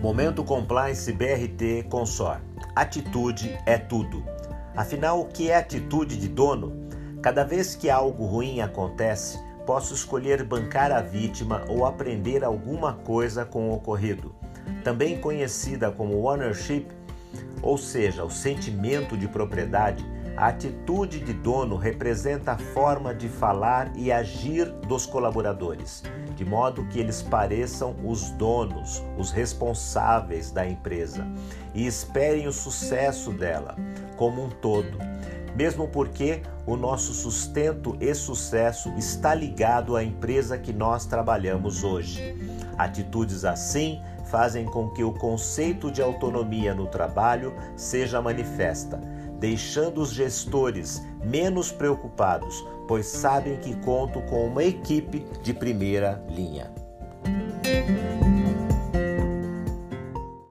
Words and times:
Momento 0.00 0.44
Compliance 0.44 1.12
BRT 1.12 1.88
Consor. 1.88 2.40
Atitude 2.76 3.58
é 3.66 3.76
tudo. 3.76 4.22
Afinal, 4.76 5.20
o 5.20 5.24
que 5.24 5.50
é 5.50 5.56
atitude 5.56 6.16
de 6.16 6.28
dono? 6.28 6.88
Cada 7.20 7.42
vez 7.42 7.74
que 7.74 7.90
algo 7.90 8.24
ruim 8.24 8.60
acontece, 8.60 9.40
posso 9.66 9.92
escolher 9.92 10.44
bancar 10.44 10.92
a 10.92 11.00
vítima 11.00 11.64
ou 11.68 11.84
aprender 11.84 12.44
alguma 12.44 12.92
coisa 12.92 13.44
com 13.44 13.70
o 13.70 13.74
ocorrido. 13.74 14.32
Também 14.84 15.20
conhecida 15.20 15.90
como 15.90 16.22
ownership, 16.22 16.86
ou 17.60 17.76
seja, 17.76 18.22
o 18.22 18.30
sentimento 18.30 19.16
de 19.16 19.26
propriedade, 19.26 20.06
a 20.38 20.46
atitude 20.50 21.18
de 21.18 21.32
dono 21.32 21.74
representa 21.74 22.52
a 22.52 22.58
forma 22.58 23.12
de 23.12 23.28
falar 23.28 23.90
e 23.96 24.12
agir 24.12 24.70
dos 24.86 25.04
colaboradores, 25.04 26.04
de 26.36 26.44
modo 26.44 26.84
que 26.84 27.00
eles 27.00 27.20
pareçam 27.20 27.96
os 28.04 28.30
donos, 28.30 29.02
os 29.18 29.32
responsáveis 29.32 30.52
da 30.52 30.64
empresa 30.64 31.26
e 31.74 31.84
esperem 31.88 32.46
o 32.46 32.52
sucesso 32.52 33.32
dela 33.32 33.74
como 34.16 34.44
um 34.44 34.48
todo, 34.48 34.96
mesmo 35.56 35.88
porque 35.88 36.42
o 36.64 36.76
nosso 36.76 37.12
sustento 37.12 37.96
e 38.00 38.14
sucesso 38.14 38.92
está 38.96 39.34
ligado 39.34 39.96
à 39.96 40.04
empresa 40.04 40.56
que 40.56 40.72
nós 40.72 41.04
trabalhamos 41.04 41.82
hoje. 41.82 42.36
Atitudes 42.78 43.44
assim 43.44 44.00
fazem 44.26 44.66
com 44.66 44.88
que 44.90 45.02
o 45.02 45.12
conceito 45.12 45.90
de 45.90 46.00
autonomia 46.00 46.74
no 46.74 46.86
trabalho 46.86 47.52
seja 47.74 48.22
manifesta 48.22 49.00
deixando 49.38 50.00
os 50.00 50.12
gestores 50.12 51.02
menos 51.24 51.70
preocupados, 51.70 52.64
pois 52.86 53.06
sabem 53.06 53.56
que 53.58 53.74
conto 53.76 54.20
com 54.22 54.46
uma 54.46 54.64
equipe 54.64 55.24
de 55.42 55.52
primeira 55.52 56.22
linha. 56.28 56.70